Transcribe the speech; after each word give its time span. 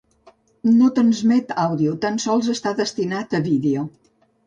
No 0.77 0.87
transmet 0.95 1.53
àudio, 1.65 1.93
tan 2.07 2.19
sols 2.27 2.53
està 2.57 2.75
destinat 2.83 3.41
a 3.43 3.47
vídeo. 3.53 3.89